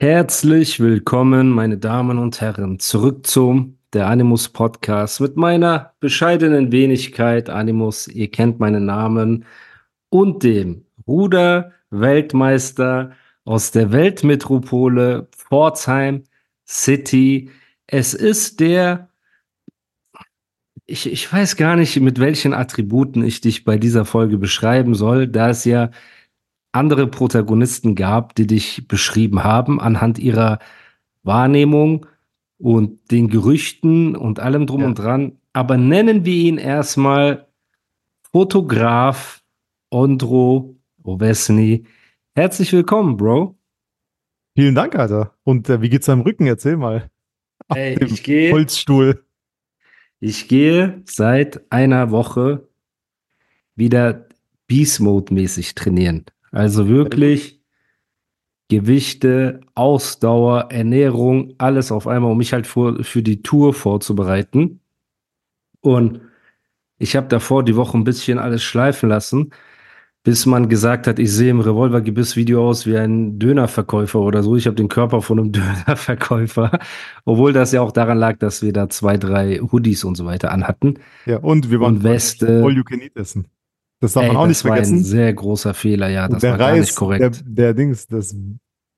[0.00, 7.50] Herzlich willkommen, meine Damen und Herren, zurück zum der Animus Podcast mit meiner bescheidenen Wenigkeit
[7.50, 8.06] Animus.
[8.06, 9.44] Ihr kennt meinen Namen
[10.08, 13.10] und dem Ruder-Weltmeister
[13.44, 16.22] aus der Weltmetropole Pforzheim
[16.64, 17.50] City.
[17.88, 19.08] Es ist der,
[20.86, 25.26] ich, ich weiß gar nicht, mit welchen Attributen ich dich bei dieser Folge beschreiben soll,
[25.26, 25.90] da es ja
[26.78, 30.60] andere Protagonisten gab, die dich beschrieben haben anhand ihrer
[31.22, 32.06] Wahrnehmung
[32.58, 34.86] und den Gerüchten und allem drum ja.
[34.86, 35.32] und dran.
[35.52, 37.48] Aber nennen wir ihn erstmal
[38.32, 39.42] Fotograf
[39.90, 41.84] Ondro Ovesny.
[42.34, 43.56] Herzlich willkommen, Bro.
[44.54, 45.34] Vielen Dank, Alter.
[45.44, 46.46] Und äh, wie geht's deinem Rücken?
[46.46, 47.10] Erzähl mal.
[47.72, 48.52] Hey, ich gehe.
[48.52, 49.24] Holzstuhl.
[50.20, 52.68] Ich gehe seit einer Woche
[53.74, 54.26] wieder
[54.66, 56.26] Beast Mode mäßig trainieren.
[56.50, 57.58] Also wirklich
[58.68, 64.80] Gewichte, Ausdauer, Ernährung, alles auf einmal, um mich halt für, für die Tour vorzubereiten.
[65.80, 66.20] Und
[66.98, 69.50] ich habe davor die Woche ein bisschen alles schleifen lassen,
[70.22, 74.56] bis man gesagt hat, ich sehe im Revolvergebiss-Video aus wie ein Dönerverkäufer oder so.
[74.56, 76.78] Ich habe den Körper von einem Dönerverkäufer,
[77.24, 80.52] obwohl das ja auch daran lag, dass wir da zwei, drei Hoodies und so weiter
[80.52, 80.98] anhatten.
[81.24, 82.62] Ja, und wir waren und Weste.
[82.62, 83.46] All you can eat essen.
[84.00, 84.98] Das darf Ey, man auch nicht vergessen.
[84.98, 86.28] Das war ein sehr großer Fehler, ja.
[86.28, 87.20] Das der war Reis, gar nicht korrekt.
[87.22, 88.34] Der, der Dings, das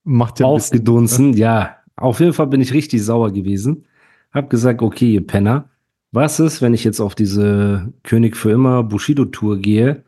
[0.04, 1.76] macht ja Aufgedunsen, bisschen, ja.
[1.96, 3.84] Auf jeden Fall bin ich richtig sauer gewesen.
[4.32, 5.70] Hab gesagt, okay, ihr Penner,
[6.12, 10.04] was ist, wenn ich jetzt auf diese König für immer Bushido-Tour gehe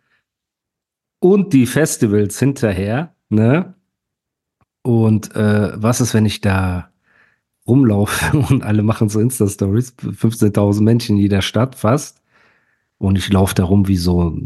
[1.20, 3.74] und die Festivals hinterher, ne?
[4.82, 6.90] Und äh, was ist, wenn ich da
[7.66, 12.21] rumlaufe und alle machen so Insta-Stories, 15.000 Menschen in jeder Stadt fast
[13.02, 14.38] und ich laufe da rum wie so,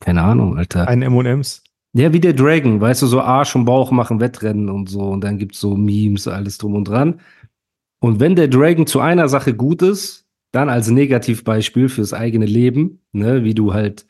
[0.00, 0.86] keine Ahnung, Alter.
[0.86, 1.62] Ein M&M's.
[1.94, 5.00] Ja, wie der Dragon, weißt du, so Arsch und Bauch machen Wettrennen und so.
[5.00, 7.20] Und dann gibt's so Memes, alles drum und dran.
[8.00, 13.00] Und wenn der Dragon zu einer Sache gut ist, dann als Negativbeispiel fürs eigene Leben,
[13.12, 14.04] ne, wie du halt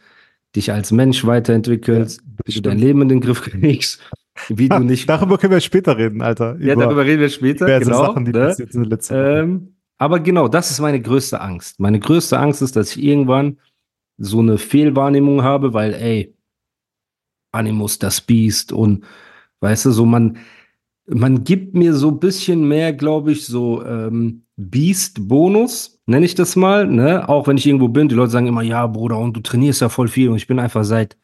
[0.57, 4.01] dich als Mensch weiterentwickelst, ja, wie du dein Leben in den Griff kriegst,
[4.49, 5.09] wie du nicht.
[5.09, 6.57] darüber können wir später reden, Alter.
[6.59, 8.07] Ja, darüber reden wir später, genau.
[8.07, 8.47] Sachen, die ne?
[8.47, 9.41] passiert sind letzte Woche.
[9.43, 11.79] Ähm, aber genau, das ist meine größte Angst.
[11.79, 13.59] Meine größte Angst ist, dass ich irgendwann
[14.19, 16.34] so eine Fehlwahrnehmung habe, weil, ey,
[17.53, 19.05] Animus, das Biest und
[19.61, 20.39] weißt du, so man,
[21.06, 26.56] man gibt mir so ein bisschen mehr, glaube ich, so ähm, Beast-Bonus, nenne ich das
[26.56, 27.28] mal, ne?
[27.28, 29.89] Auch wenn ich irgendwo bin, die Leute sagen immer, ja, Bruder, und du trainierst ja
[29.89, 31.17] voll viel und ich bin einfach seit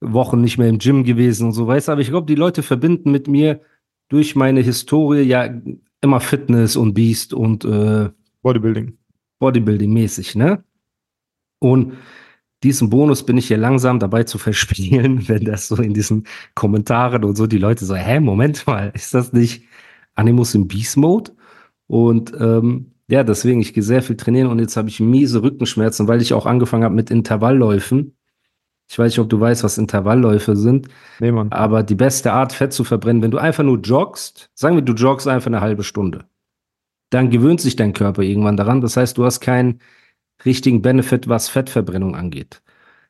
[0.00, 2.62] Wochen nicht mehr im Gym gewesen und so, weißt du, aber ich glaube, die Leute
[2.62, 3.60] verbinden mit mir
[4.08, 5.48] durch meine Historie ja
[6.00, 8.10] immer Fitness und Beast und äh,
[8.42, 8.96] Bodybuilding.
[9.40, 10.64] Bodybuilding-mäßig, ne?
[11.60, 11.92] Und
[12.62, 17.24] diesen Bonus bin ich hier langsam dabei zu verspielen, wenn das so in diesen Kommentaren
[17.24, 19.64] und so die Leute so, hä, Moment mal, ist das nicht
[20.14, 21.32] Animus im Beast Mode?
[21.86, 26.06] Und ähm, ja, deswegen, ich gehe sehr viel trainieren und jetzt habe ich miese Rückenschmerzen,
[26.06, 28.16] weil ich auch angefangen habe mit Intervallläufen.
[28.88, 30.88] Ich weiß nicht, ob du weißt, was Intervallläufe sind.
[31.20, 31.50] Nee, Mann.
[31.52, 34.92] Aber die beste Art, Fett zu verbrennen, wenn du einfach nur joggst, sagen wir, du
[34.92, 36.26] joggst einfach eine halbe Stunde,
[37.10, 38.80] dann gewöhnt sich dein Körper irgendwann daran.
[38.80, 39.80] Das heißt, du hast kein
[40.44, 42.62] richtigen Benefit, was Fettverbrennung angeht.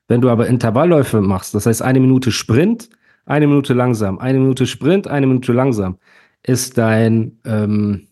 [0.08, 2.90] Wenn du aber Intervallläufe machst, das heißt eine Minute Sprint,
[3.26, 5.98] eine Minute langsam, eine Minute Sprint, eine Minute langsam,
[6.42, 8.08] ist dein ähm,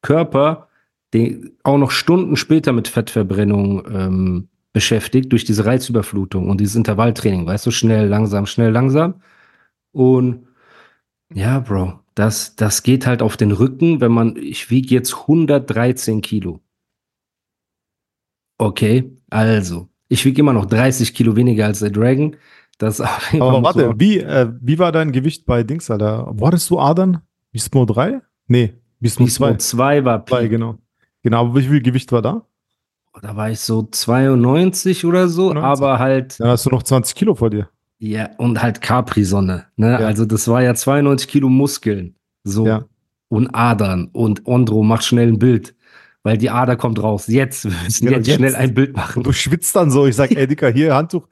[0.00, 0.68] Körper
[1.12, 7.46] den, auch noch Stunden später mit Fettverbrennung ähm, beschäftigt durch diese Reizüberflutung und dieses Intervalltraining,
[7.46, 9.20] weißt du, schnell, langsam, schnell, langsam.
[9.92, 10.46] Und
[11.34, 16.22] ja, Bro, das, das geht halt auf den Rücken, wenn man, ich wiege jetzt 113
[16.22, 16.61] Kilo.
[18.62, 22.36] Okay, also, ich wiege immer noch 30 Kilo weniger als der Dragon.
[22.78, 26.30] Das Aber warte, so wie, äh, wie war dein Gewicht bei Dings, Alter?
[26.30, 27.22] Wo hattest du Adern?
[27.50, 28.20] Bismo 3?
[28.46, 29.56] Nee, Bismo 2.
[29.56, 30.38] 2 war Peak.
[30.38, 30.78] 2, genau.
[31.24, 32.46] Genau, aber wie viel Gewicht war da?
[33.20, 35.64] Da war ich so 92 oder so, 92.
[35.64, 36.38] aber halt.
[36.38, 37.68] Dann hast du noch 20 Kilo vor dir.
[37.98, 39.66] Ja, und halt Capri-Sonne.
[39.74, 39.90] Ne?
[39.90, 39.98] Ja.
[39.98, 42.14] Also, das war ja 92 Kilo Muskeln.
[42.44, 42.64] So.
[42.64, 42.84] Ja.
[43.28, 44.08] Und Adern.
[44.12, 45.74] Und Ondro macht schnell ein Bild
[46.22, 47.26] weil die Ader kommt raus.
[47.26, 49.18] Jetzt, wir müssen ja, jetzt, jetzt, schnell ein Bild machen.
[49.18, 50.06] Und du schwitzt dann so.
[50.06, 51.28] Ich sag, ey, Dicker, hier, Handtuch,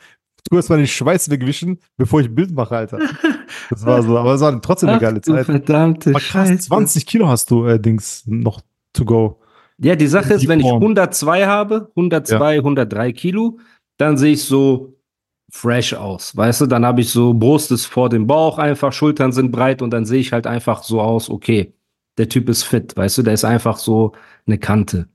[0.49, 2.99] tu erst mal den Schweiß wegwischen, bevor ich ein Bild mache, Alter.
[3.71, 5.47] Das war so, aber es war trotzdem eine Ach, geile du Zeit.
[5.47, 6.69] verdammte Aber krass, Scheiße.
[6.69, 8.61] 20 Kilo hast du äh, Dings noch
[8.93, 9.41] to go.
[9.79, 10.83] Ja, die Sache ist, wenn ich Form.
[10.83, 13.59] 102 habe, 102, 103 Kilo,
[13.97, 14.97] dann sehe ich so
[15.51, 16.37] fresh aus.
[16.37, 19.83] Weißt du, dann habe ich so Brust ist vor dem Bauch einfach, Schultern sind breit
[19.83, 21.75] und dann sehe ich halt einfach so aus, okay,
[22.21, 24.13] der Typ ist fit, weißt du, der ist einfach so
[24.47, 25.09] eine Kante.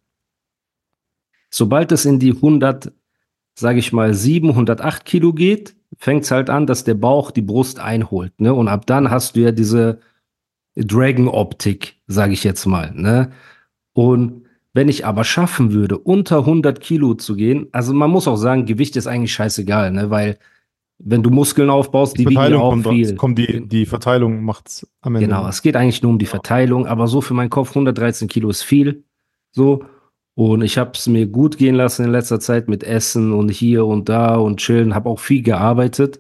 [1.52, 2.92] Sobald es in die 100,
[3.54, 7.44] sage ich mal, 7, 108 Kilo geht, fängt es halt an, dass der Bauch die
[7.44, 8.56] Brust einholt, ne?
[8.56, 10.00] Und ab dann hast du ja diese
[10.76, 13.32] Dragon-Optik, sage ich jetzt mal, ne?
[13.94, 18.36] Und wenn ich aber schaffen würde, unter 100 Kilo zu gehen, also man muss auch
[18.36, 20.10] sagen, Gewicht ist eigentlich scheißegal, ne?
[20.10, 20.40] Weil
[21.00, 23.16] wenn du Muskeln aufbaust, die, wiegen ja auch kommt, viel.
[23.16, 25.28] kommt die, die Verteilung macht's am Ende.
[25.28, 28.50] Genau, es geht eigentlich nur um die Verteilung, aber so für meinen Kopf 113 Kilo
[28.50, 29.04] ist viel.
[29.52, 29.84] So.
[30.36, 33.86] Und ich habe es mir gut gehen lassen in letzter Zeit mit Essen und hier
[33.86, 36.20] und da und chillen, habe auch viel gearbeitet.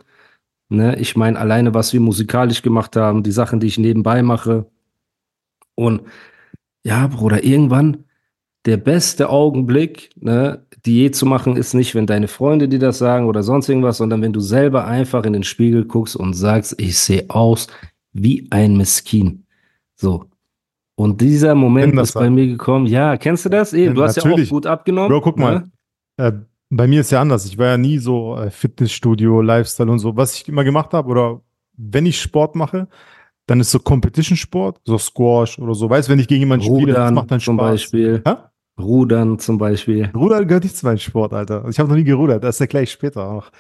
[0.70, 0.98] Ne?
[1.00, 4.68] Ich meine, alleine, was wir musikalisch gemacht haben, die Sachen, die ich nebenbei mache.
[5.76, 6.04] Und
[6.84, 8.06] ja, Bruder, irgendwann
[8.66, 13.26] der beste Augenblick, ne, Diät zu machen, ist nicht, wenn deine Freunde dir das sagen
[13.28, 16.98] oder sonst irgendwas, sondern wenn du selber einfach in den Spiegel guckst und sagst, ich
[16.98, 17.68] sehe aus
[18.14, 19.46] wie ein Miskin.
[19.96, 20.26] So.
[20.96, 22.86] Und dieser Moment ist bei mir gekommen.
[22.86, 23.74] Ja, kennst du das?
[23.74, 24.50] Eben, Ja, du hast ja natürlich.
[24.50, 25.10] auch gut abgenommen.
[25.10, 25.60] Bro, guck mal.
[25.60, 25.72] ne?
[26.18, 26.32] Äh,
[26.70, 27.46] bei mir ist ja anders.
[27.46, 30.16] Ich war ja nie so äh, Fitnessstudio, Lifestyle und so.
[30.16, 31.42] Was ich immer gemacht habe, oder
[31.76, 32.88] wenn ich Sport mache,
[33.48, 35.90] dann ist so Competition-Sport, so Squash oder so.
[35.90, 37.72] Weißt du, wenn ich gegen jemanden spiele, das Rudern macht dann zum Spaß.
[37.72, 38.22] Beispiel.
[38.26, 38.34] Hä?
[38.80, 40.12] Rudern zum Beispiel.
[40.16, 41.66] Rudern gehört nicht zu meinem Sport, Alter.
[41.70, 43.52] Ich habe noch nie gerudert, das erkläre ich später noch.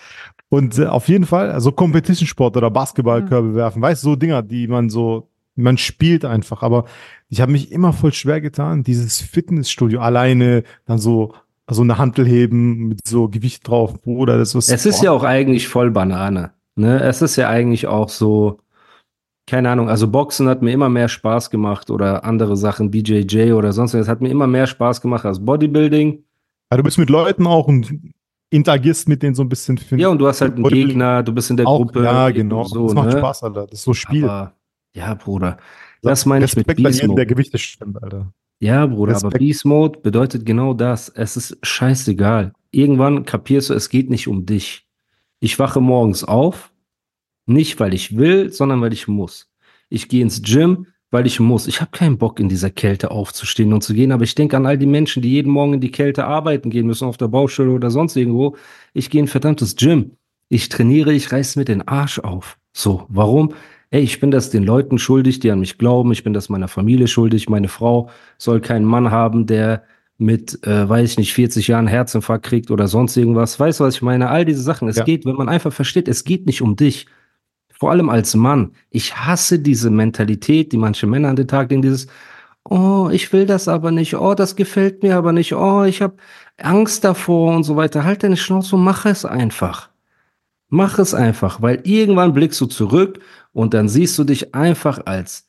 [0.49, 4.67] Und äh, auf jeden Fall, also Competition-Sport oder Basketballkörbe werfen, weißt du, so Dinger, die
[4.67, 6.63] man so, man spielt einfach.
[6.63, 6.85] Aber
[7.29, 11.33] ich habe mich immer voll schwer getan, dieses Fitnessstudio alleine, dann so,
[11.69, 15.23] so eine Hantel heben mit so Gewicht drauf, Bruder, das ist Es ist ja auch
[15.23, 16.51] eigentlich voll Banane.
[16.75, 17.01] Ne?
[17.01, 18.59] Es ist ja eigentlich auch so,
[19.47, 23.73] keine Ahnung, also Boxen hat mir immer mehr Spaß gemacht oder andere Sachen, BJJ oder
[23.73, 26.23] sonst was, hat mir immer mehr Spaß gemacht als Bodybuilding.
[26.71, 27.93] Ja, du bist mit Leuten auch und
[28.49, 29.79] interagierst mit denen so ein bisschen.
[29.91, 32.03] Ja, und du hast halt einen Gegner, du bist in der auch, Gruppe.
[32.03, 32.63] Ja, genau.
[32.63, 33.19] So, das macht ne?
[33.19, 33.67] Spaß, Alter.
[33.67, 34.23] Das ist so Spiel.
[34.25, 34.53] Aber,
[34.95, 35.57] ja, Bruder.
[36.01, 37.15] Das meine ich mit Respekt Beast Mode.
[37.15, 38.31] der Gewichte stimmt, Alter.
[38.59, 39.39] Ja, Bruder, aber Respekt.
[39.39, 41.09] Beast Mode bedeutet genau das.
[41.09, 42.53] Es ist scheißegal.
[42.71, 44.87] Irgendwann kapierst du, es geht nicht um dich.
[45.39, 46.71] Ich wache morgens auf,
[47.45, 49.49] nicht weil ich will, sondern weil ich muss.
[49.89, 51.67] Ich gehe ins Gym, weil ich muss.
[51.67, 54.65] Ich habe keinen Bock, in dieser Kälte aufzustehen und zu gehen, aber ich denke an
[54.65, 57.71] all die Menschen, die jeden Morgen in die Kälte arbeiten gehen müssen, auf der Baustelle
[57.71, 58.55] oder sonst irgendwo.
[58.93, 60.11] Ich gehe in ein verdammtes Gym.
[60.49, 62.57] Ich trainiere, ich reiß mir den Arsch auf.
[62.73, 63.53] So, warum?
[63.91, 66.11] Ey, ich bin das den Leuten schuldig, die an mich glauben.
[66.11, 67.47] Ich bin das meiner Familie schuldig.
[67.49, 69.83] Meine Frau soll keinen Mann haben, der
[70.17, 73.59] mit, äh, weiß ich nicht, 40 Jahren Herzinfarkt kriegt oder sonst irgendwas.
[73.59, 74.29] Weißt du, was ich meine?
[74.29, 74.87] All diese Sachen.
[74.87, 75.03] Es Ja.
[75.03, 77.05] geht, wenn man einfach versteht, es geht nicht um dich.
[77.79, 78.71] Vor allem als Mann.
[78.89, 82.07] Ich hasse diese Mentalität, die manche Männer an den Tag legen, dieses,
[82.63, 86.15] oh, ich will das aber nicht, oh, das gefällt mir aber nicht, oh, ich habe
[86.57, 88.03] Angst davor und so weiter.
[88.05, 89.89] Halt deine Schnauze und mach es einfach.
[90.69, 93.19] Mach es einfach, weil irgendwann blickst du zurück
[93.53, 95.47] und dann siehst du dich einfach als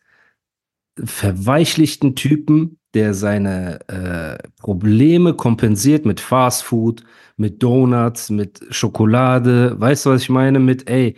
[1.02, 7.02] verweichlichten Typen, der seine äh, Probleme kompensiert mit Fast Food,
[7.37, 9.78] mit Donuts, mit Schokolade.
[9.78, 10.58] Weißt du, was ich meine?
[10.58, 11.17] Mit, ey,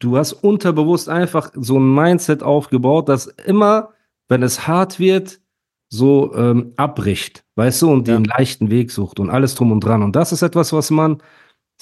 [0.00, 3.90] du hast unterbewusst einfach so ein Mindset aufgebaut, das immer,
[4.28, 5.40] wenn es hart wird,
[5.92, 8.16] so ähm, abbricht, weißt du, und Ja.
[8.16, 10.02] den leichten Weg sucht und alles drum und dran.
[10.02, 11.18] Und das ist etwas, was man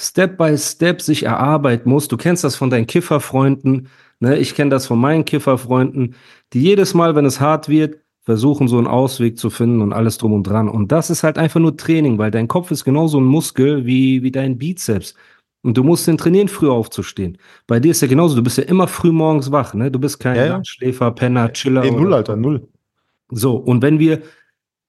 [0.00, 2.08] Step by Step sich erarbeiten muss.
[2.08, 3.88] Du kennst das von deinen Kifferfreunden,
[4.20, 4.38] ne?
[4.38, 6.14] Ich kenne das von meinen Kifferfreunden,
[6.52, 10.18] die jedes Mal, wenn es hart wird, versuchen, so einen Ausweg zu finden und alles
[10.18, 10.68] drum und dran.
[10.68, 14.22] Und das ist halt einfach nur Training, weil dein Kopf ist genauso ein Muskel wie,
[14.22, 15.14] wie dein Bizeps.
[15.62, 17.36] Und du musst den trainieren, früh aufzustehen.
[17.66, 19.90] Bei dir ist ja genauso, du bist ja immer früh morgens wach, ne?
[19.90, 20.60] Du bist kein Ja, ja.
[20.64, 21.82] Schläfer, Penner, Chiller.
[21.82, 22.14] Nee, null, so.
[22.16, 22.68] Alter, null.
[23.30, 24.22] So, und wenn wir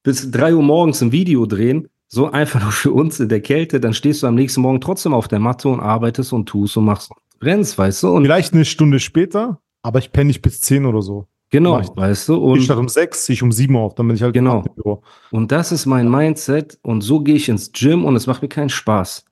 [0.04, 3.80] bis drei Uhr morgens ein Video drehen, so einfach nur für uns in der Kälte,
[3.80, 6.86] dann stehst du am nächsten Morgen trotzdem auf der Matte und arbeitest und tust und
[6.86, 7.12] machst
[7.42, 8.10] rennst, weißt du?
[8.10, 11.26] Und Vielleicht eine Stunde später, aber ich penne nicht bis 10 oder so.
[11.50, 11.88] genau, ich.
[11.96, 12.34] weißt du?
[12.36, 14.64] ich Und, statt um 6, ich um 7 auf, dann bin ich halt Genau.
[14.66, 15.02] im Büro.
[15.32, 18.50] und das ist mein Mindset und so gehe ich ins Gym und es macht mir
[18.50, 19.26] keinen Spaß.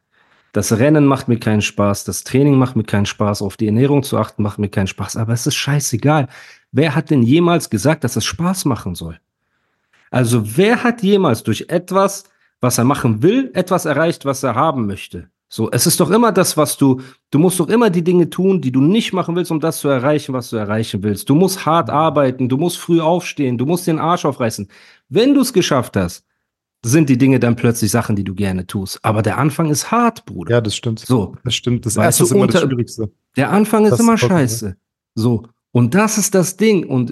[0.58, 4.02] Das Rennen macht mir keinen Spaß, das Training macht mir keinen Spaß, auf die Ernährung
[4.02, 6.30] zu achten macht mir keinen Spaß, aber es ist scheißegal.
[6.72, 9.20] Wer hat denn jemals gesagt, dass es Spaß machen soll?
[10.10, 12.24] Also wer hat jemals durch etwas,
[12.60, 15.30] was er machen will, etwas erreicht, was er haben möchte?
[15.48, 18.60] So, es ist doch immer das, was du, du musst doch immer die Dinge tun,
[18.60, 21.30] die du nicht machen willst, um das zu erreichen, was du erreichen willst.
[21.30, 24.68] Du musst hart arbeiten, du musst früh aufstehen, du musst den Arsch aufreißen.
[25.08, 26.26] Wenn du es geschafft hast,
[26.86, 29.00] sind die Dinge dann plötzlich Sachen, die du gerne tust.
[29.04, 30.52] Aber der Anfang ist hart, Bruder.
[30.56, 31.00] Ja, das stimmt.
[31.00, 31.86] So, Das stimmt.
[31.86, 33.12] Das erste ist immer das Schwierigste.
[33.36, 34.78] der Anfang ist Das immer ist vollkommen scheiße.
[35.16, 35.44] So.
[35.72, 36.86] Und das ist das Ding.
[36.88, 37.12] Und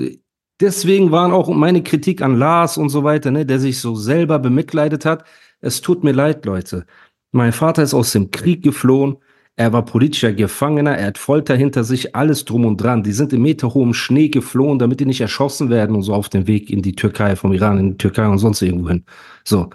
[0.62, 4.40] deswegen waren auch meine Kritik an Lars und so weiter, ne, der sich so selber
[4.40, 5.26] bemitleidet hat.
[5.62, 6.86] Es tut mir leid, Leute.
[7.32, 9.18] Mein Vater ist aus dem Krieg geflohen.
[9.58, 13.04] Er war politischer Gefangener, er hat Folter hinter sich, alles drum und dran.
[13.04, 16.46] Die sind im meterhohen Schnee geflohen, damit die nicht erschossen werden und so auf dem
[16.46, 19.06] Weg in die Türkei, vom Iran in die Türkei und sonst irgendwo hin.
[19.46, 19.70] So.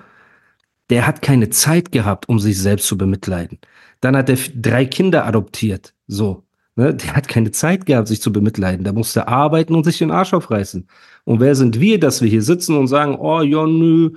[0.90, 3.58] Der hat keine Zeit gehabt, um sich selbst zu bemitleiden.
[4.00, 5.94] Dann hat er drei Kinder adoptiert.
[6.08, 6.44] So.
[6.76, 6.94] Ne?
[6.94, 8.84] Der hat keine Zeit gehabt, sich zu bemitleiden.
[8.84, 10.88] Der musste arbeiten und sich den Arsch aufreißen.
[11.24, 14.10] Und wer sind wir, dass wir hier sitzen und sagen, oh ja, nö,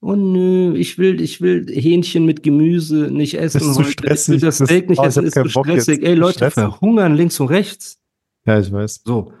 [0.00, 3.58] oh nö, ich will, ich will Hähnchen mit Gemüse nicht essen.
[3.58, 3.90] Das ist zu heute.
[3.92, 4.34] stressig.
[4.36, 6.02] Ich will das Das- Steak nicht oh, ich essen, ist Bock stressig.
[6.02, 6.54] Ey, Leute Stressig.
[6.54, 7.98] verhungern links und rechts.
[8.46, 9.02] Ja, ich weiß.
[9.04, 9.32] So.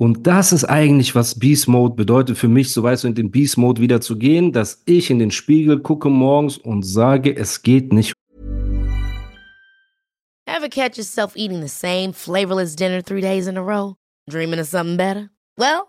[0.00, 3.32] Und das ist eigentlich, was Beast Mode bedeutet für mich, so weißt du, in den
[3.32, 7.62] Beast Mode wieder zu gehen, dass ich in den Spiegel gucke morgens und sage, es
[7.62, 8.12] geht nicht
[10.46, 13.96] Ever catch yourself eating the same flavorless dinner three days in a row?
[14.30, 15.30] Dreaming of something better?
[15.56, 15.88] Well,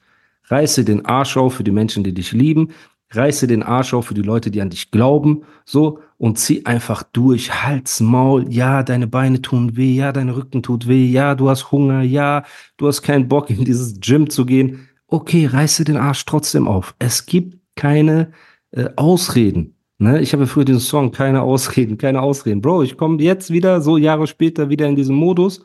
[0.51, 2.69] Reiße den Arsch auf für die Menschen, die dich lieben.
[3.11, 5.43] Reiße den Arsch auf für die Leute, die an dich glauben.
[5.65, 5.99] So.
[6.17, 7.63] Und zieh einfach durch.
[7.63, 8.45] Hals, Maul.
[8.51, 9.95] Ja, deine Beine tun weh.
[9.95, 11.07] Ja, dein Rücken tut weh.
[11.07, 12.01] Ja, du hast Hunger.
[12.01, 12.43] Ja,
[12.77, 14.87] du hast keinen Bock, in dieses Gym zu gehen.
[15.07, 16.95] Okay, reiße den Arsch trotzdem auf.
[16.99, 18.31] Es gibt keine
[18.71, 19.75] äh, Ausreden.
[19.97, 20.19] Ne?
[20.21, 22.61] Ich habe früher diesen Song, keine Ausreden, keine Ausreden.
[22.61, 25.63] Bro, ich komme jetzt wieder, so Jahre später, wieder in diesen Modus,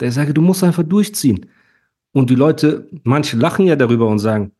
[0.00, 1.46] der sage, du musst einfach durchziehen.
[2.16, 4.52] Und die Leute, manche lachen ja darüber und sagen,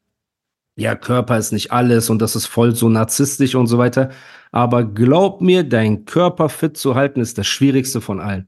[0.76, 4.10] ja, Körper ist nicht alles und das ist voll so narzisstisch und so weiter.
[4.52, 8.46] Aber glaub mir, deinen Körper fit zu halten, ist das Schwierigste von allen.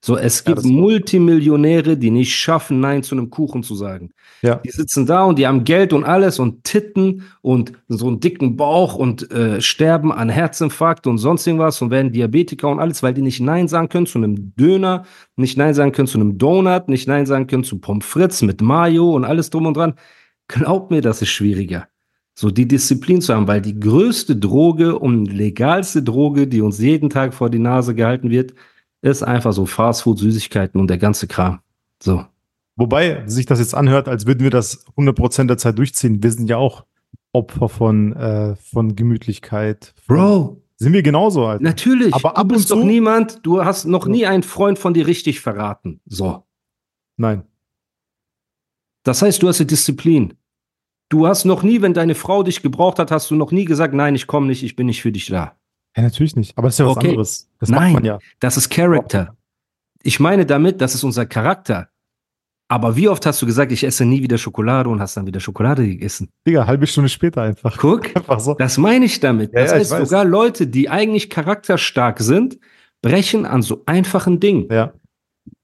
[0.00, 4.10] So, es Ja, gibt ist- Multimillionäre, die nicht schaffen, Nein zu einem Kuchen zu sagen.
[4.42, 4.56] Ja.
[4.64, 8.56] Die sitzen da und die haben Geld und alles und Titten und so einen dicken
[8.56, 13.12] Bauch und äh, sterben an Herzinfarkt und sonst irgendwas und werden Diabetiker und alles, weil
[13.14, 16.88] die nicht Nein sagen können zu einem Döner, nicht Nein sagen können zu einem Donut,
[16.88, 19.94] nicht Nein sagen können zu Pommes frites mit Mayo und alles drum und dran.
[20.46, 21.88] Glaub mir, das ist schwieriger.
[22.36, 27.10] So die Disziplin zu haben, weil die größte Droge und legalste Droge, die uns jeden
[27.10, 28.54] Tag vor die Nase gehalten wird,
[29.02, 31.60] ist einfach so Fastfood, Süßigkeiten und der ganze Kram.
[32.02, 32.24] So.
[32.76, 36.22] Wobei sich das jetzt anhört, als würden wir das 100% der Zeit durchziehen.
[36.22, 36.84] Wir sind ja auch
[37.32, 39.94] Opfer von, äh, von Gemütlichkeit.
[40.06, 41.62] Bro, Sind wir genauso, Alter.
[41.62, 42.14] natürlich.
[42.14, 44.94] Aber ab du bist und doch zu- niemand, du hast noch nie einen Freund von
[44.94, 46.00] dir richtig verraten.
[46.06, 46.44] So.
[47.16, 47.42] Nein.
[49.04, 50.34] Das heißt, du hast die Disziplin.
[51.08, 53.94] Du hast noch nie, wenn deine Frau dich gebraucht hat, hast du noch nie gesagt,
[53.94, 55.57] nein, ich komme nicht, ich bin nicht für dich da.
[55.98, 56.56] Ja, natürlich nicht.
[56.56, 57.08] Aber das ist ja was Okay.
[57.08, 57.50] anderes.
[57.58, 57.80] Das Nein.
[57.82, 58.18] macht man ja.
[58.40, 59.36] Das ist Character.
[60.02, 61.88] Ich meine damit, das ist unser Charakter.
[62.70, 65.40] Aber wie oft hast du gesagt, ich esse nie wieder Schokolade und hast dann wieder
[65.40, 66.28] Schokolade gegessen?
[66.46, 67.76] Digga, halbe Stunde später einfach.
[67.78, 68.54] Guck, Einfach so.
[68.54, 69.52] das meine ich damit.
[69.54, 72.58] Ja, Das ja, heißt, sogar Leute, die eigentlich charakterstark sind,
[73.02, 74.68] brechen an so einfachen Dingen.
[74.70, 74.92] Ja.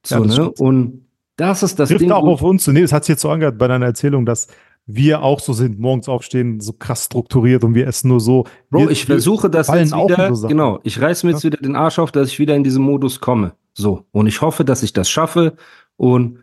[0.05, 0.33] So, Ja, ne?
[0.33, 0.61] stimmt.
[0.61, 2.11] Und das ist das Trifft Ding.
[2.11, 2.67] auch auf uns.
[2.67, 4.49] Nee, das hat sich jetzt so angehört bei deiner Erzählung, dass
[4.87, 8.45] wir auch so sind, morgens aufstehen, so krass strukturiert und wir essen nur so.
[8.71, 11.77] Bro, wir, ich versuche das jetzt wieder, so genau, ich reiß mir jetzt wieder den
[11.77, 13.53] Arsch auf, dass ich wieder in diesen Modus komme.
[13.73, 14.05] So.
[14.13, 15.55] Und ich hoffe, dass ich das schaffe.
[15.97, 16.41] Und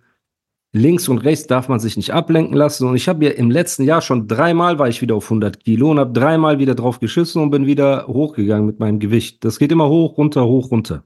[0.73, 2.87] links und rechts darf man sich nicht ablenken lassen.
[2.87, 5.91] Und ich habe ja im letzten Jahr schon dreimal war ich wieder auf 100 Kilo
[5.91, 9.43] und habe dreimal wieder drauf geschissen und bin wieder hochgegangen mit meinem Gewicht.
[9.43, 11.03] Das geht immer hoch, runter, hoch, runter.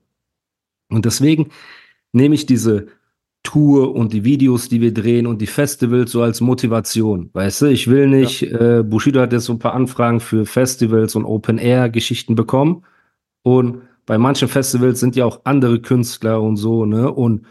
[0.90, 1.50] Und deswegen
[2.14, 2.88] nehme ich diese
[3.46, 7.30] Tour und die Videos, die wir drehen und die Festivals so als Motivation.
[7.32, 11.16] Weißt du, ich will nicht, äh, Bushido hat jetzt so ein paar Anfragen für Festivals
[11.16, 12.84] und Open-Air-Geschichten bekommen.
[13.44, 17.12] Und bei manchen Festivals sind ja auch andere Künstler und so, ne?
[17.12, 17.46] Und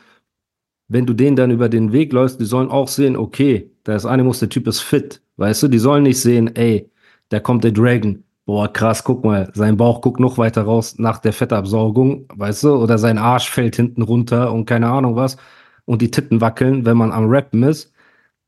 [0.89, 4.05] wenn du denen dann über den Weg läufst, die sollen auch sehen, okay, da ist
[4.05, 5.23] Animus, der Typ ist fit.
[5.37, 6.91] Weißt du, die sollen nicht sehen, ey,
[7.31, 8.23] da kommt der Dragon.
[8.47, 12.75] Boah, krass, guck mal, sein Bauch guckt noch weiter raus nach der Fettabsaugung, weißt du,
[12.75, 15.39] oder sein Arsch fällt hinten runter und keine Ahnung was
[15.85, 17.93] und die Titten wackeln, wenn man am Rappen ist.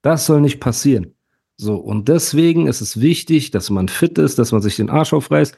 [0.03, 1.15] Das soll nicht passieren.
[1.57, 5.13] So, und deswegen ist es wichtig, dass man fit ist, dass man sich den Arsch
[5.13, 5.57] aufreißt.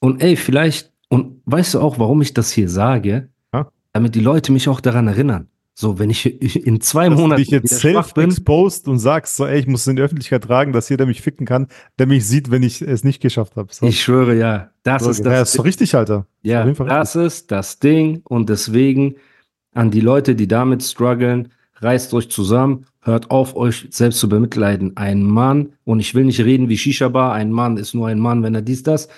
[0.00, 3.28] Und ey, vielleicht, und weißt du auch, warum ich das hier sage?
[3.52, 3.70] Ja.
[3.92, 5.48] Damit die Leute mich auch daran erinnern.
[5.74, 6.26] So, wenn ich
[6.66, 9.82] in zwei Dass du Monaten dich jetzt bin, self-exposed und sagst, so, ey, ich muss
[9.82, 12.82] es in die Öffentlichkeit tragen, dass jeder mich ficken kann, der mich sieht, wenn ich
[12.82, 13.72] es nicht geschafft habe.
[13.72, 13.86] So.
[13.86, 15.50] ich schwöre ja, das ist ja, das.
[15.50, 16.26] ist so richtig, Alter.
[16.42, 19.14] Ja, Fall das ist das Ding und deswegen
[19.74, 24.96] an die Leute, die damit strugglen, reißt euch zusammen, hört auf, euch selbst zu bemitleiden.
[24.96, 28.42] Ein Mann, und ich will nicht reden wie Shisha-Bar, ein Mann ist nur ein Mann,
[28.42, 29.08] wenn er dies, das,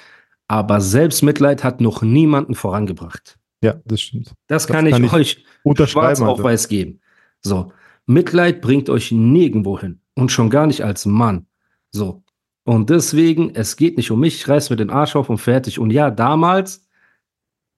[0.49, 3.39] aber Selbstmitleid hat noch niemanden vorangebracht.
[3.63, 4.29] Ja, das stimmt.
[4.49, 5.45] Das, Das kann ich kann ich euch
[5.89, 6.45] schwarz auf Alter.
[6.45, 7.01] weiß geben.
[7.41, 7.73] So,
[8.07, 11.47] Mitleid bringt euch nirgendwo hin und schon gar nicht als Mann.
[11.91, 12.23] So.
[12.65, 15.79] Und deswegen, es geht nicht um mich, ich reiß mir den Arsch auf und fertig.
[15.79, 16.87] Und ja, damals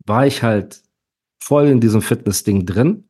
[0.05, 0.83] war ich halt
[1.43, 3.05] voll in diesem Fitness-Ding drin.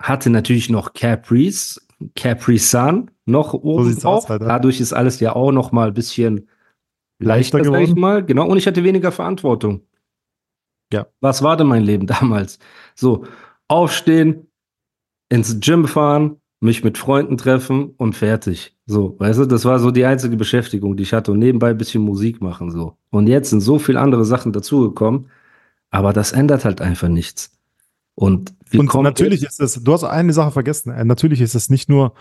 [0.00, 1.80] Hatte natürlich noch Caprice,
[2.14, 4.30] Capri Sun noch oben aus, drauf.
[4.30, 4.44] Alter.
[4.46, 6.48] Dadurch ist alles ja auch noch mal ein bisschen
[7.18, 8.00] Leichter leichter, sag ich geworden.
[8.00, 8.24] mal.
[8.24, 8.46] Genau.
[8.46, 9.82] Und ich hatte weniger Verantwortung.
[10.92, 11.06] Ja.
[11.20, 12.58] Was war denn mein Leben damals?
[12.94, 13.26] So,
[13.68, 14.46] aufstehen,
[15.28, 18.76] ins Gym fahren, mich mit Freunden treffen und fertig.
[18.86, 21.78] So, weißt du, das war so die einzige Beschäftigung, die ich hatte und nebenbei ein
[21.78, 22.96] bisschen Musik machen so.
[23.10, 25.28] Und jetzt sind so viele andere Sachen dazugekommen,
[25.90, 27.52] aber das ändert halt einfach nichts.
[28.14, 31.68] Und wir Und natürlich ist es, du hast eine Sache vergessen, äh, natürlich ist es
[31.68, 32.14] nicht nur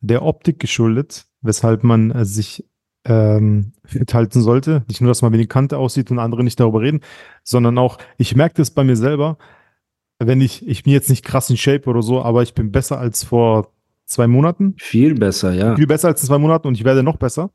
[0.00, 2.64] der Optik geschuldet, weshalb man äh, sich
[3.04, 4.84] ähm, fit halten sollte.
[4.88, 7.00] Nicht nur, dass man wenig Kante aussieht und andere nicht darüber reden,
[7.42, 9.38] sondern auch, ich merke das bei mir selber,
[10.18, 12.98] wenn ich, ich bin jetzt nicht krass in Shape oder so, aber ich bin besser
[12.98, 13.72] als vor
[14.06, 14.74] zwei Monaten.
[14.78, 15.74] viel besser, ja.
[15.74, 17.50] Viel besser als in zwei Monaten und ich werde noch besser.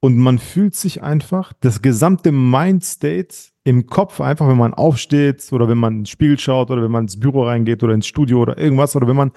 [0.00, 3.34] Und man fühlt sich einfach, das gesamte Mindstate
[3.68, 7.04] im Kopf, einfach wenn man aufsteht oder wenn man ins Spiegel schaut oder wenn man
[7.04, 9.30] ins Büro reingeht oder ins Studio oder irgendwas oder wenn man,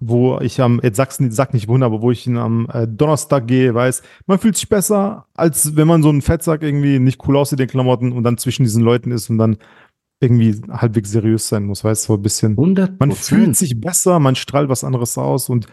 [0.00, 3.74] wo ich am, jetzt sag's sag nicht Wunder, aber wo ich am äh, Donnerstag gehe,
[3.74, 7.58] weiß, man fühlt sich besser, als wenn man so einen Fettsack irgendwie nicht cool aussieht,
[7.58, 9.58] den Klamotten und dann zwischen diesen Leuten ist und dann
[10.20, 12.52] irgendwie halbwegs seriös sein muss, weißt du, so ein bisschen.
[12.52, 15.66] 100 Man fühlt sich besser, man strahlt was anderes aus und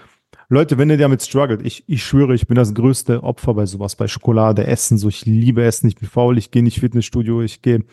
[0.49, 3.95] Leute, wenn ihr damit struggelt, ich, ich schwöre, ich bin das größte Opfer bei sowas,
[3.95, 7.61] bei Schokolade, Essen, so ich liebe Essen, ich bin faul, ich gehe nicht Fitnessstudio, ich
[7.61, 7.83] gehe,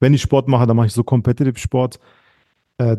[0.00, 1.98] wenn ich Sport mache, dann mache ich so Competitive Sport,
[2.78, 2.96] äh,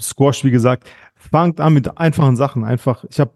[0.00, 3.32] Squash, wie gesagt, fangt an mit einfachen Sachen, einfach, ich habe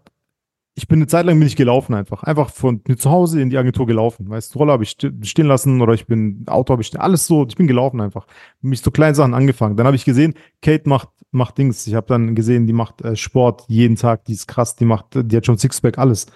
[0.73, 2.23] ich bin eine Zeit lang bin ich gelaufen einfach.
[2.23, 4.29] Einfach von mir zu Hause in die Agentur gelaufen.
[4.29, 7.27] Weißt du, Roller habe ich stehen lassen oder ich bin, Auto habe ich stehen, alles
[7.27, 8.25] so, ich bin gelaufen einfach.
[8.61, 9.75] Mich so kleinen Sachen angefangen.
[9.75, 11.87] Dann habe ich gesehen, Kate macht, macht Dings.
[11.87, 15.07] Ich habe dann gesehen, die macht äh, Sport jeden Tag, die ist krass, die macht,
[15.13, 16.27] die hat schon Sixpack, alles.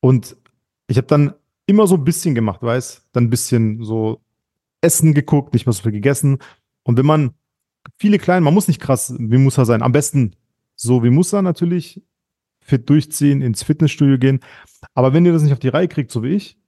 [0.00, 0.36] Und
[0.86, 1.34] ich habe dann
[1.66, 4.20] immer so ein bisschen gemacht, weißt Dann ein bisschen so
[4.80, 6.38] Essen geguckt, nicht mehr so viel gegessen.
[6.82, 7.34] Und wenn man
[7.96, 10.36] viele kleine, man muss nicht krass wie Musa sein, am besten
[10.76, 12.02] so wie Musa natürlich,
[12.60, 14.40] fit durchziehen, ins Fitnessstudio gehen.
[14.94, 16.58] Aber wenn ihr das nicht auf die Reihe kriegt, so wie ich,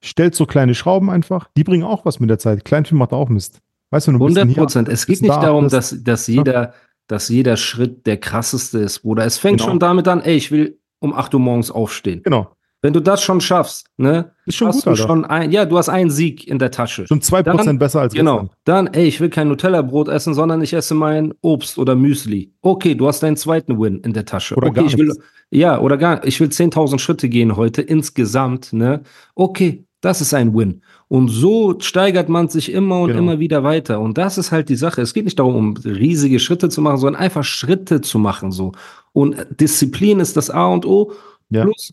[0.00, 2.64] stellt so kleine Schrauben einfach, die bringen auch was mit der Zeit.
[2.64, 3.60] Kleinvieh macht auch Mist.
[3.90, 4.88] Weißt du, du ein bisschen 100 hier Prozent.
[4.88, 6.74] Es geht nicht da darum, dass, dass jeder,
[7.08, 9.24] dass jeder Schritt der krasseste ist, Bruder.
[9.24, 9.70] Es fängt Genau.
[9.70, 12.22] schon damit an, ey, ich will um 8 Uhr morgens aufstehen.
[12.22, 12.52] Genau.
[12.82, 15.02] Wenn du das schon schaffst, ne, Ist schon hast gut, du Alter.
[15.02, 17.06] schon ein, ja, du hast einen Sieg in der Tasche.
[17.06, 18.38] Schon 2% Dann- besser als Genau.
[18.40, 18.56] gestern.
[18.64, 22.54] Dann, ey, ich will kein Nutella-Brot essen, sondern ich esse mein Obst oder Müsli.
[22.62, 24.54] Okay, du hast deinen zweiten Win in der Tasche.
[24.54, 25.22] Oder okay, gar ich will, nichts.
[25.50, 29.02] ja, oder gar, ich will 10.000 Schritte gehen heute insgesamt, ne?
[29.34, 30.82] Okay, das ist ein Win.
[31.08, 33.18] Und so steigert man sich immer und Genau.
[33.20, 34.00] immer wieder weiter.
[34.00, 35.02] Und das ist halt die Sache.
[35.02, 38.72] Es geht nicht darum, um riesige Schritte zu machen, sondern einfach Schritte zu machen, so.
[39.12, 41.12] Und Disziplin ist das A und O.
[41.50, 41.64] Ja.
[41.64, 41.92] Plus,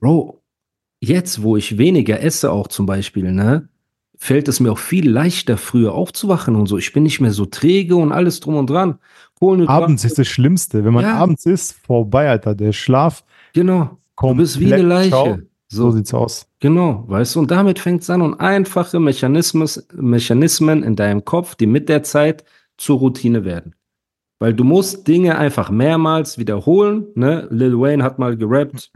[0.00, 0.40] Bro,
[1.00, 3.68] jetzt, wo ich weniger esse, auch zum Beispiel, ne,
[4.16, 6.78] fällt es mir auch viel leichter, früher aufzuwachen und so.
[6.78, 8.98] Ich bin nicht mehr so träge und alles drum und dran.
[9.66, 10.84] Abends ist das Schlimmste.
[10.84, 11.16] Wenn man Ja.
[11.16, 12.54] abends ist, vorbei, Alter.
[12.54, 13.84] Der Schlaf Genau.
[13.84, 14.38] Du kommt.
[14.38, 15.46] bist wie eine Leiche.
[15.70, 16.46] So So, sieht's aus.
[16.60, 21.54] genau, weißt du, und damit fängt es an und einfache Mechanismus, Mechanismen in deinem Kopf,
[21.54, 22.44] die mit der Zeit
[22.76, 23.74] zur Routine werden.
[24.40, 27.46] Weil du musst Dinge einfach mehrmals wiederholen, ne?
[27.50, 28.90] Lil Wayne hat mal gerappt,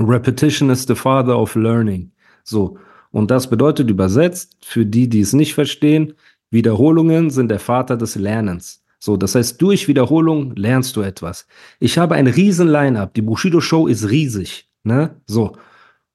[0.00, 2.12] Repetition is the father of learning.
[2.44, 2.78] So.
[3.10, 6.14] Und das bedeutet übersetzt, für die, die es nicht verstehen,
[6.50, 8.82] Wiederholungen sind der Vater des Lernens.
[8.98, 11.46] So, das heißt, durch Wiederholung lernst du etwas.
[11.80, 13.12] Ich habe ein riesen Line-Up.
[13.14, 15.16] Die Bushido Show ist riesig, ne?
[15.26, 15.56] So.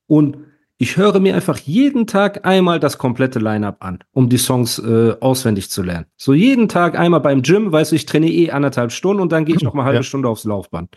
[0.07, 0.37] Und
[0.79, 5.15] ich höre mir einfach jeden Tag einmal das komplette Line-Up an, um die Songs äh,
[5.19, 6.05] auswendig zu lernen.
[6.17, 9.45] So jeden Tag einmal beim Gym, weißt du, ich trainiere eh anderthalb Stunden und dann
[9.45, 10.03] gehe ich noch mal eine halbe Ja.
[10.03, 10.95] Stunde aufs Laufband.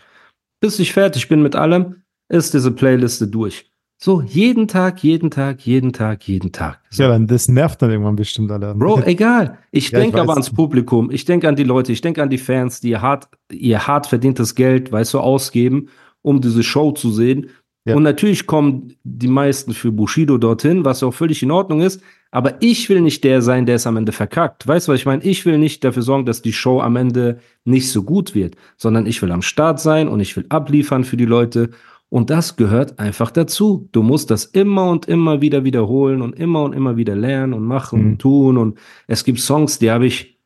[0.59, 3.71] Bis ich fertig bin mit allem, ist diese Playliste durch.
[3.97, 6.79] So, jeden Tag, jeden Tag, jeden Tag, jeden Tag.
[6.89, 7.03] So.
[7.03, 8.73] Ja, dann das nervt dann irgendwann bestimmt alle.
[8.73, 9.57] Bro, egal.
[9.71, 12.39] Ich Ja, denke aber ans Publikum, ich denke an die Leute, ich denke an die
[12.39, 15.89] Fans, die ihr hart, ihr hart verdientes Geld, weißt du, ausgeben,
[16.23, 17.49] um diese Show zu sehen.
[17.85, 17.95] Ja.
[17.95, 22.01] Und natürlich kommen die meisten für Bushido dorthin, was auch völlig in Ordnung ist.
[22.29, 24.67] Aber ich will nicht der sein, der es am Ende verkackt.
[24.67, 25.23] Weißt du, was ich meine?
[25.23, 29.05] Ich will nicht dafür sorgen, dass die Show am Ende nicht so gut wird, sondern
[29.05, 31.71] ich will am Start sein und ich will abliefern für die Leute.
[32.09, 33.89] Und das gehört einfach dazu.
[33.91, 37.63] Du musst das immer und immer wieder wiederholen und immer und immer wieder lernen und
[37.65, 38.05] machen Mhm.
[38.11, 38.57] und tun.
[38.57, 40.37] Und es gibt Songs, die habe ich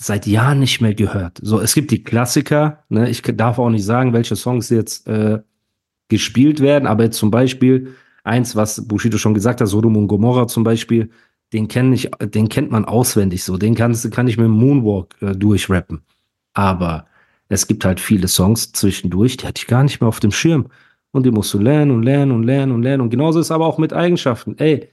[0.00, 1.38] seit Jahren nicht mehr gehört.
[1.42, 2.82] So, es gibt die Klassiker.
[2.88, 3.10] Ne?
[3.10, 5.40] Ich darf auch nicht sagen, welche Songs jetzt äh,
[6.12, 10.62] gespielt werden, aber zum Beispiel eins, was Bushido schon gesagt hat, Sodom und Gomorra zum
[10.62, 11.08] Beispiel,
[11.54, 13.56] den kenn ich, den kennt man auswendig so.
[13.56, 16.02] Den kannst, kann ich mit dem Moonwalk äh, durchrappen.
[16.52, 17.06] Aber
[17.48, 20.66] es gibt halt viele Songs zwischendurch, die hatte ich gar nicht mehr auf dem Schirm.
[21.12, 23.00] Und die musst du lernen und lernen und lernen und lernen.
[23.02, 24.56] Und genauso ist aber auch mit Eigenschaften.
[24.58, 24.90] Ey,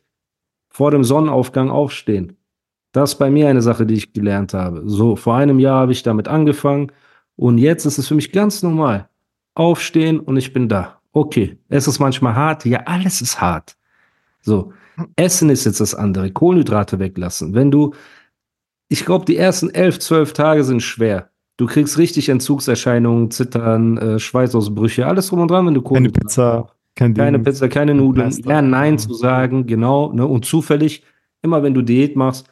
[0.70, 2.38] vor dem Sonnenaufgang aufstehen.
[2.94, 4.84] Das ist bei mir eine Sache, die ich gelernt habe.
[4.86, 6.92] So, vor einem Jahr habe ich damit angefangen
[7.36, 9.10] und jetzt ist es für mich ganz normal.
[9.56, 10.99] Aufstehen und ich bin da.
[11.12, 12.66] Okay, es ist manchmal hart.
[12.66, 13.76] Ja, alles ist hart.
[14.42, 14.74] So,
[15.16, 16.32] Essen ist jetzt das andere.
[16.32, 17.54] Kohlenhydrate weglassen.
[17.54, 17.94] Wenn du,
[18.88, 21.30] ich glaube, die ersten elf, zwölf Tage sind schwer.
[21.58, 26.20] Du kriegst richtig Entzugserscheinungen, Zittern, äh, Schweißausbrüche, alles drum und dran, wenn du Keine Kohlenhydrate
[26.26, 27.46] Pizza, kein keine Ding.
[27.46, 28.28] Pizza, keine Nudeln.
[28.28, 28.48] Pasta.
[28.48, 30.14] Lern Nein zu sagen, genau.
[30.14, 30.26] Ne?
[30.26, 31.04] Und zufällig,
[31.42, 32.50] immer wenn du Diät machst,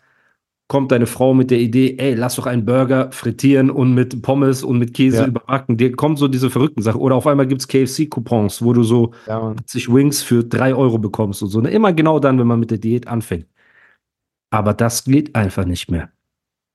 [0.67, 4.63] kommt deine Frau mit der Idee, ey, lass doch einen Burger frittieren und mit Pommes
[4.63, 5.27] und mit Käse Ja.
[5.27, 5.77] überbacken.
[5.77, 6.99] Dir kommt so diese verrückten Sachen.
[6.99, 9.57] Oder auf einmal gibt's KFC-Coupons, wo du so Ja, Mann.
[9.57, 11.61] 40 Wings für 3 Euro bekommst und so.
[11.61, 11.69] Ne?
[11.69, 13.45] Immer genau dann, wenn man mit der Diät anfängt.
[14.51, 16.09] Aber das geht einfach nicht mehr.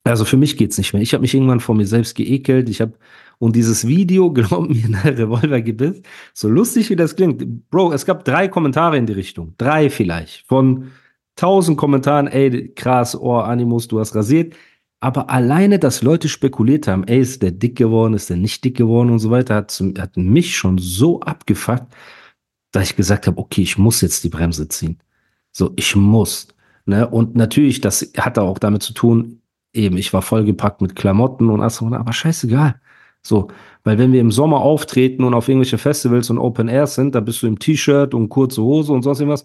[0.05, 1.03] Also für mich geht's nicht mehr.
[1.03, 2.69] Ich habe mich irgendwann vor mir selbst geekelt.
[2.69, 2.95] Ich habe
[3.39, 6.03] und dieses Video, glaub mir, ne, Revolvergebiss,
[6.33, 7.69] so lustig wie das klingt.
[7.71, 9.55] Bro, es gab drei Kommentare in die Richtung.
[9.59, 10.47] Drei vielleicht.
[10.47, 10.91] Von
[11.37, 14.55] tausend Kommentaren, ey, krass, oh, Animus, du hast rasiert.
[15.01, 18.77] Aber alleine, dass Leute spekuliert haben, ey, ist der dick geworden, ist der nicht dick
[18.77, 21.93] geworden und so weiter, hat, hat mich schon so abgefuckt,
[22.71, 24.99] dass ich gesagt habe, okay, ich muss jetzt die Bremse ziehen.
[25.51, 26.49] So, ich muss.
[26.87, 27.09] Ne?
[27.09, 29.43] Und natürlich, das hatte auch damit zu tun,
[29.73, 32.81] eben, ich war vollgepackt mit Klamotten und alles, aber scheißegal.
[33.23, 33.49] So,
[33.85, 37.21] weil wenn wir im Sommer auftreten und auf irgendwelche Festivals und Open Air sind, da
[37.21, 39.45] bist du im T-Shirt und kurze Hose und sonst irgendwas.